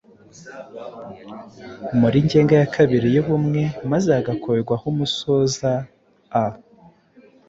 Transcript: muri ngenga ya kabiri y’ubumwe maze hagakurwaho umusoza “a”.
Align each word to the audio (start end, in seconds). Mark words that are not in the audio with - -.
muri 1.99 2.17
ngenga 2.25 2.53
ya 2.61 2.67
kabiri 2.75 3.07
y’ubumwe 3.15 3.61
maze 3.91 4.07
hagakurwaho 4.17 4.85
umusoza 4.93 5.71
“a”. 6.43 6.45